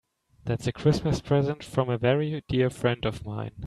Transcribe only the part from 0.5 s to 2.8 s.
a Christmas present from a very dear